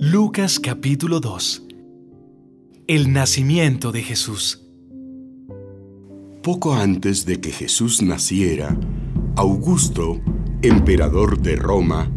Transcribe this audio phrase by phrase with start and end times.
[0.00, 1.64] Lucas capítulo 2
[2.86, 4.64] El nacimiento de Jesús
[6.40, 8.78] Poco antes de que Jesús naciera,
[9.34, 10.20] Augusto,
[10.62, 12.08] emperador de Roma,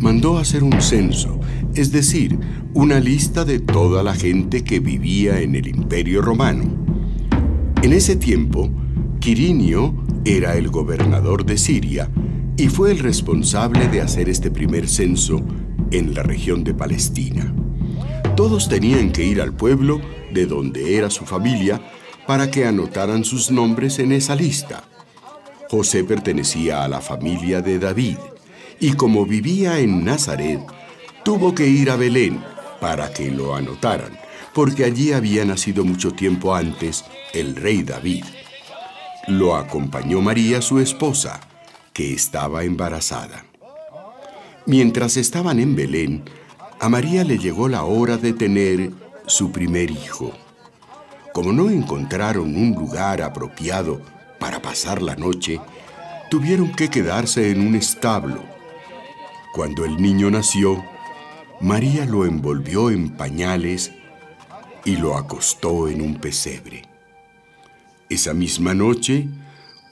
[0.00, 1.38] mandó hacer un censo,
[1.74, 2.38] es decir,
[2.72, 6.64] una lista de toda la gente que vivía en el imperio romano.
[7.82, 8.70] En ese tiempo,
[9.20, 12.10] Quirinio era el gobernador de Siria
[12.56, 15.44] y fue el responsable de hacer este primer censo
[15.90, 17.52] en la región de Palestina.
[18.36, 20.00] Todos tenían que ir al pueblo
[20.32, 21.80] de donde era su familia
[22.26, 24.84] para que anotaran sus nombres en esa lista.
[25.70, 28.16] José pertenecía a la familia de David
[28.80, 30.60] y como vivía en Nazaret,
[31.24, 32.42] tuvo que ir a Belén
[32.80, 34.18] para que lo anotaran,
[34.54, 38.24] porque allí había nacido mucho tiempo antes el rey David.
[39.26, 41.40] Lo acompañó María, su esposa,
[41.92, 43.47] que estaba embarazada.
[44.68, 46.24] Mientras estaban en Belén,
[46.78, 48.92] a María le llegó la hora de tener
[49.26, 50.34] su primer hijo.
[51.32, 54.02] Como no encontraron un lugar apropiado
[54.38, 55.58] para pasar la noche,
[56.30, 58.44] tuvieron que quedarse en un establo.
[59.54, 60.84] Cuando el niño nació,
[61.62, 63.92] María lo envolvió en pañales
[64.84, 66.82] y lo acostó en un pesebre.
[68.10, 69.28] Esa misma noche,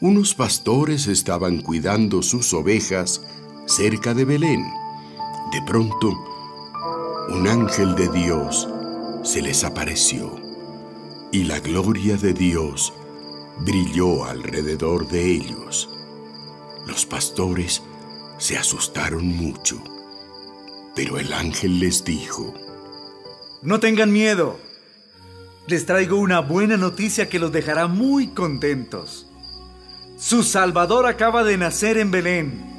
[0.03, 3.23] unos pastores estaban cuidando sus ovejas
[3.67, 4.65] cerca de Belén.
[5.53, 6.13] De pronto,
[7.29, 8.69] un ángel de Dios
[9.25, 10.37] se les apareció
[11.33, 12.93] y la gloria de Dios
[13.59, 15.91] brilló alrededor de ellos.
[16.87, 17.83] Los pastores
[18.39, 19.83] se asustaron mucho,
[20.95, 22.55] pero el ángel les dijo,
[23.63, 24.61] No tengan miedo,
[25.67, 29.27] les traigo una buena noticia que los dejará muy contentos.
[30.17, 32.76] Su Salvador acaba de nacer en Belén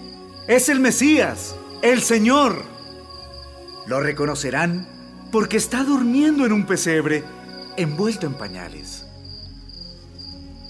[0.47, 2.63] es el Mesías, el Señor.
[3.85, 4.87] Lo reconocerán
[5.31, 7.23] porque está durmiendo en un pesebre,
[7.75, 9.05] envuelto en pañales.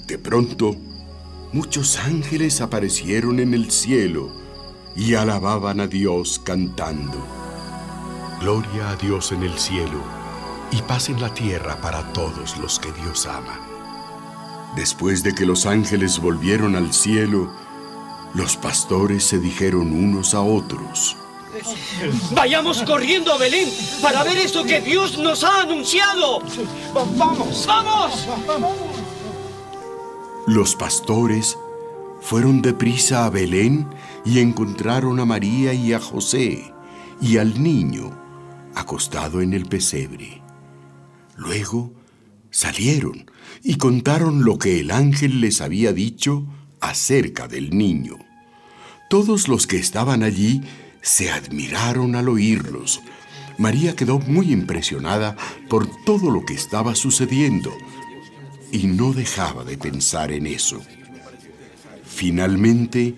[0.07, 0.75] De pronto,
[1.53, 4.31] muchos ángeles aparecieron en el cielo
[4.95, 7.23] y alababan a Dios cantando.
[8.39, 10.01] Gloria a Dios en el cielo
[10.71, 13.59] y paz en la tierra para todos los que Dios ama.
[14.75, 17.51] Después de que los ángeles volvieron al cielo,
[18.33, 21.17] los pastores se dijeron unos a otros.
[22.31, 23.69] Vayamos corriendo a Belén
[24.01, 26.41] para ver eso que Dios nos ha anunciado.
[27.15, 28.27] Vamos, vamos.
[30.45, 31.57] Los pastores
[32.21, 33.87] fueron deprisa a Belén
[34.23, 36.73] y encontraron a María y a José
[37.21, 38.11] y al niño
[38.75, 40.41] acostado en el pesebre.
[41.35, 41.93] Luego
[42.51, 43.29] salieron
[43.63, 46.45] y contaron lo que el ángel les había dicho
[46.89, 48.17] acerca del niño.
[49.09, 50.61] Todos los que estaban allí
[51.01, 53.01] se admiraron al oírlos.
[53.57, 55.35] María quedó muy impresionada
[55.69, 57.71] por todo lo que estaba sucediendo
[58.71, 60.81] y no dejaba de pensar en eso.
[62.05, 63.15] Finalmente,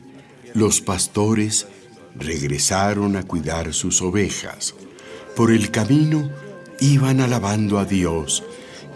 [0.53, 1.67] los pastores
[2.15, 4.75] regresaron a cuidar sus ovejas.
[5.35, 6.29] Por el camino
[6.79, 8.43] iban alabando a Dios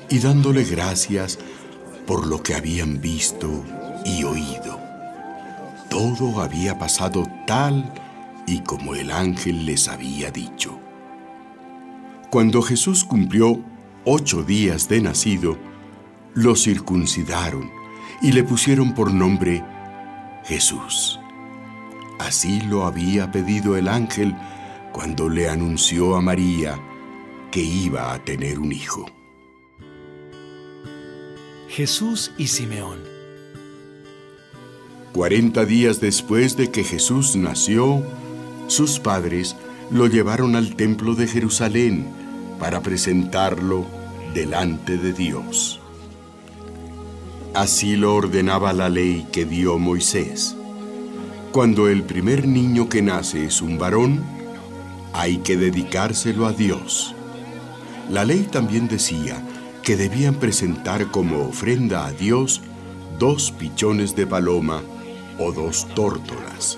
[0.10, 1.40] y dándole gracias
[2.06, 3.64] por lo que habían visto
[4.06, 4.80] y oído.
[5.90, 7.92] Todo había pasado tal
[8.48, 10.80] y como el ángel les había dicho.
[12.30, 13.60] Cuando Jesús cumplió
[14.06, 15.58] ocho días de nacido,
[16.34, 17.70] lo circuncidaron
[18.22, 19.64] y le pusieron por nombre
[20.46, 21.20] Jesús.
[22.20, 24.36] Así lo había pedido el ángel
[24.92, 26.80] cuando le anunció a María
[27.52, 29.06] que iba a tener un hijo.
[31.68, 33.13] Jesús y Simeón
[35.14, 38.02] Cuarenta días después de que Jesús nació,
[38.66, 39.56] sus padres
[39.92, 42.08] lo llevaron al templo de Jerusalén
[42.60, 43.86] para presentarlo
[44.34, 45.80] delante de Dios.
[47.54, 50.56] Así lo ordenaba la ley que dio Moisés.
[51.52, 54.24] Cuando el primer niño que nace es un varón,
[55.14, 57.14] hay que dedicárselo a Dios.
[58.10, 59.48] La ley también decía
[59.84, 62.62] que debían presentar como ofrenda a Dios
[63.20, 64.82] dos pichones de paloma
[65.38, 66.78] o dos tórtolas.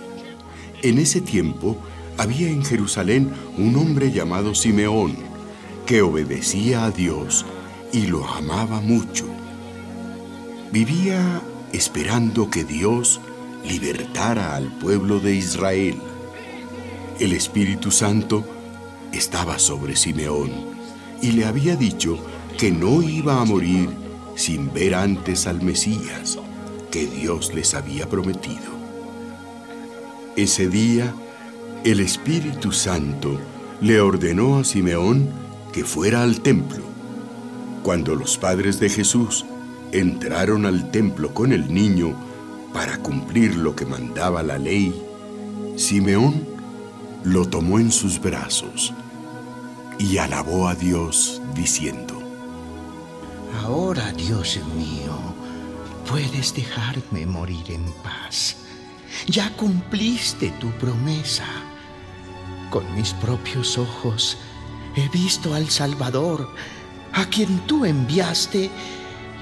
[0.81, 1.78] En ese tiempo
[2.18, 5.16] había en Jerusalén un hombre llamado Simeón,
[5.86, 7.46] que obedecía a Dios
[7.92, 9.25] y lo amaba mucho.
[10.72, 11.42] Vivía
[11.74, 13.19] esperando que Dios
[13.68, 15.98] libertara al pueblo de Israel.
[17.19, 18.46] El Espíritu Santo
[19.12, 20.51] estaba sobre Simeón
[21.22, 22.18] y le había dicho
[22.58, 23.90] que no iba a morir
[24.36, 26.38] sin ver antes al Mesías
[26.96, 28.72] que Dios les había prometido.
[30.38, 31.14] Ese día,
[31.84, 33.38] el Espíritu Santo
[33.82, 35.28] le ordenó a Simeón
[35.74, 36.86] que fuera al templo.
[37.84, 39.46] Cuando los padres de Jesús
[39.92, 42.16] entraron al templo con el niño
[42.74, 44.96] para cumplir lo que mandaba la ley,
[45.76, 46.48] Simeón
[47.26, 48.94] lo tomó en sus brazos
[50.00, 52.22] y alabó a Dios diciendo,
[53.66, 55.35] Ahora, Dios mío,
[56.06, 58.57] puedes dejarme morir en paz.
[59.28, 61.46] Ya cumpliste tu promesa.
[62.69, 64.38] Con mis propios ojos
[64.96, 66.54] he visto al Salvador,
[67.13, 68.69] a quien tú enviaste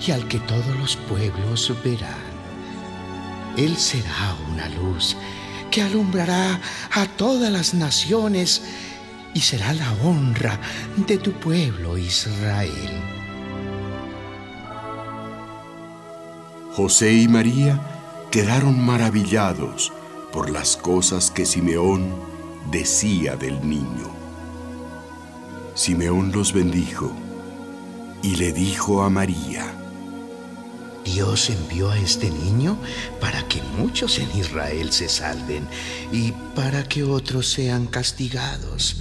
[0.06, 2.34] y al que todos los pueblos verán.
[3.58, 5.16] Él será una luz
[5.70, 6.60] que alumbrará
[6.92, 8.62] a todas las naciones
[9.34, 10.60] y será la honra
[10.96, 13.23] de tu pueblo Israel.
[16.76, 17.80] José y María
[18.32, 19.94] quedaron maravillados
[20.32, 22.16] por las cosas que Simeón
[22.72, 24.10] decía del niño.
[25.76, 27.12] Simeón los bendijo
[28.24, 29.72] y le dijo a María,
[31.06, 32.80] Dios envió a este niño
[33.22, 35.68] para que muchos en Israel se salven
[36.12, 38.98] y para que otros sean castigados.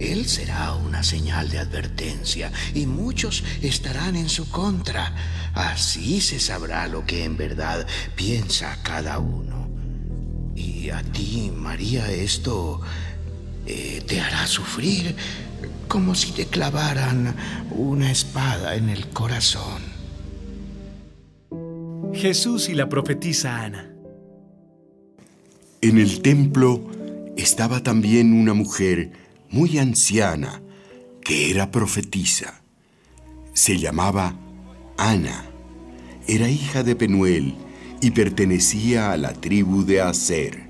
[0.00, 5.14] Él será una señal de advertencia y muchos estarán en su contra.
[5.52, 7.86] Así se sabrá lo que en verdad
[8.16, 9.68] piensa cada uno.
[10.56, 12.80] Y a ti, María, esto
[13.66, 15.14] eh, te hará sufrir
[15.86, 17.36] como si te clavaran
[17.70, 19.82] una espada en el corazón.
[22.14, 23.90] Jesús y la profetisa Ana.
[25.82, 26.88] En el templo
[27.36, 29.19] estaba también una mujer
[29.50, 30.62] muy anciana
[31.22, 32.62] que era profetisa.
[33.52, 34.36] Se llamaba
[34.96, 35.46] Ana.
[36.26, 37.54] Era hija de Penuel
[38.00, 40.68] y pertenecía a la tribu de Aser.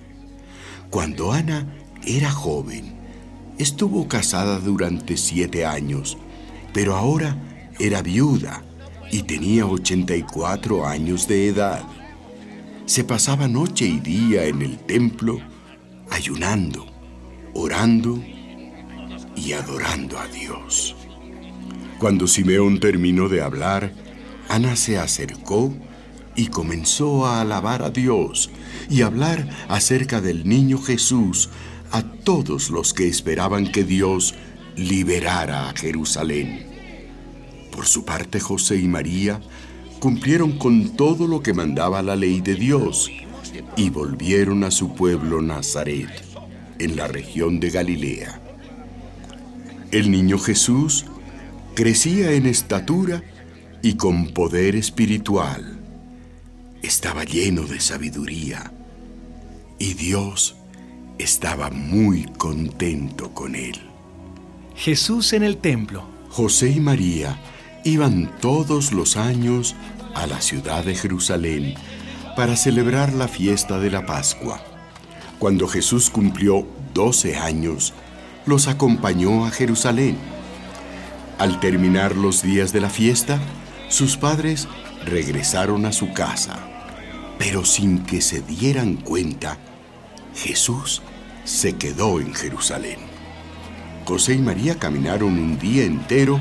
[0.89, 1.67] Cuando Ana
[2.05, 2.95] era joven,
[3.59, 6.17] estuvo casada durante siete años,
[6.73, 7.37] pero ahora
[7.79, 8.65] era viuda
[9.13, 11.85] y tenía 84 años de edad.
[12.87, 15.41] Se pasaba noche y día en el templo
[16.11, 16.87] ayunando,
[17.55, 18.21] orando
[19.45, 20.95] y adorando a Dios.
[21.99, 23.93] Cuando Simeón terminó de hablar,
[24.49, 25.73] Ana se acercó
[26.37, 28.51] y comenzó a alabar a Dios
[28.89, 31.51] y hablar acerca del niño Jesús
[31.93, 34.35] a todos los que esperaban que Dios
[34.77, 36.67] liberara a Jerusalén.
[37.73, 39.41] Por su parte, José y María
[40.01, 43.11] cumplieron con todo lo que mandaba la ley de Dios
[43.77, 46.09] y volvieron a su pueblo Nazaret,
[46.79, 48.40] en la región de Galilea.
[49.93, 51.07] El niño Jesús
[51.75, 53.23] crecía en estatura
[53.83, 55.81] y con poder espiritual.
[56.81, 58.73] Estaba lleno de sabiduría
[59.79, 60.55] y Dios
[61.19, 63.81] estaba muy contento con él.
[64.77, 66.05] Jesús en el templo.
[66.31, 67.37] José y María
[67.85, 69.75] iban todos los años
[70.15, 71.75] a la ciudad de Jerusalén
[72.37, 74.63] para celebrar la fiesta de la Pascua.
[75.41, 76.65] Cuando Jesús cumplió
[76.95, 77.93] 12 años,
[78.47, 80.17] los acompañó a Jerusalén.
[81.39, 83.39] Al terminar los días de la fiesta,
[83.89, 84.69] sus padres
[85.05, 86.59] regresaron a su casa,
[87.39, 89.59] pero sin que se dieran cuenta,
[90.35, 91.03] Jesús
[91.45, 92.99] se quedó en Jerusalén.
[94.05, 96.41] José y María caminaron un día entero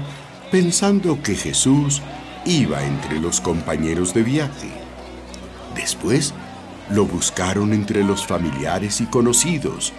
[0.52, 2.02] pensando que Jesús
[2.46, 4.72] iba entre los compañeros de viaje.
[5.76, 6.34] Después
[6.90, 9.94] lo buscaron entre los familiares y conocidos,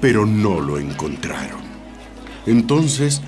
[0.00, 1.60] pero no lo encontraron.
[2.46, 3.20] Entonces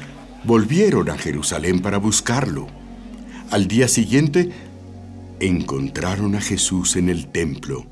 [0.45, 2.67] volvieron a Jerusalén para buscarlo.
[3.51, 4.51] Al día siguiente
[5.41, 7.85] encontraron a Jesús en el templo,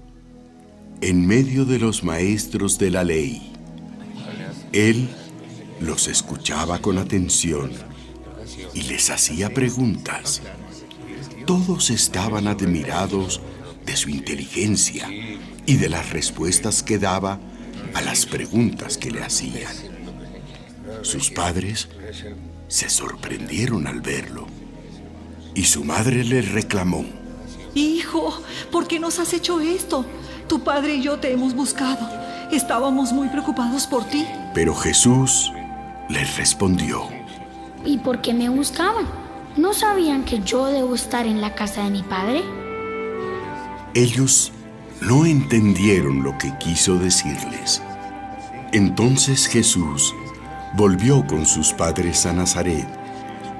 [1.00, 3.52] en medio de los maestros de la ley.
[4.72, 5.08] Él
[5.80, 7.72] los escuchaba con atención
[8.74, 10.42] y les hacía preguntas.
[11.46, 13.40] Todos estaban admirados
[13.84, 15.08] de su inteligencia
[15.66, 17.40] y de las respuestas que daba
[17.94, 19.72] a las preguntas que le hacían.
[21.02, 21.88] Sus padres
[22.68, 24.46] se sorprendieron al verlo
[25.54, 27.04] y su madre le reclamó.
[27.74, 30.04] Hijo, ¿por qué nos has hecho esto?
[30.48, 32.08] Tu padre y yo te hemos buscado.
[32.50, 34.26] Estábamos muy preocupados por ti.
[34.54, 35.52] Pero Jesús
[36.08, 37.08] les respondió.
[37.84, 39.06] ¿Y por qué me buscaban?
[39.56, 42.42] ¿No sabían que yo debo estar en la casa de mi padre?
[43.94, 44.52] Ellos
[45.00, 47.82] no entendieron lo que quiso decirles.
[48.72, 50.14] Entonces Jesús
[50.76, 52.86] volvió con sus padres a Nazaret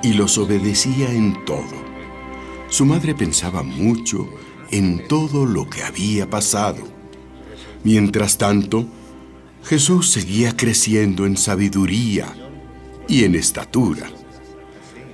[0.02, 1.90] y los obedecía en todo.
[2.68, 4.28] Su madre pensaba mucho
[4.70, 6.82] en todo lo que había pasado.
[7.84, 8.86] Mientras tanto,
[9.64, 12.32] Jesús seguía creciendo en sabiduría
[13.08, 14.10] y en estatura.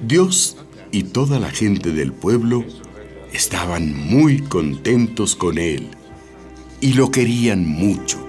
[0.02, 0.58] Dios
[0.90, 2.64] y toda la gente del pueblo
[3.32, 5.90] estaban muy contentos con él
[6.80, 8.25] y lo querían mucho.